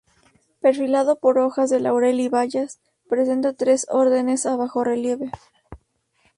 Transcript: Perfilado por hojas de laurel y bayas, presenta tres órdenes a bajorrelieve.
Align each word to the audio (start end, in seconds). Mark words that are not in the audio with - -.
Perfilado 0.61 1.19
por 1.19 1.37
hojas 1.37 1.69
de 1.69 1.79
laurel 1.79 2.19
y 2.21 2.27
bayas, 2.27 2.79
presenta 3.07 3.53
tres 3.53 3.85
órdenes 3.87 4.47
a 4.47 4.55
bajorrelieve. 4.55 5.29